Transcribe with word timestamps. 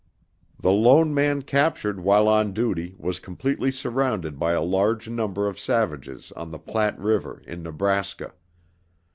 The 0.59 0.71
lone 0.71 1.13
man 1.13 1.43
captured 1.43 1.99
while 1.99 2.27
on 2.27 2.53
duty 2.53 2.95
was 2.97 3.19
completely 3.19 3.71
surrounded 3.71 4.39
by 4.39 4.53
a 4.53 4.63
large 4.63 5.07
number 5.07 5.45
of 5.47 5.59
savages 5.59 6.31
on 6.31 6.49
the 6.49 6.57
Platte 6.57 6.97
River 6.97 7.43
in 7.45 7.61
Nebraska. 7.61 8.33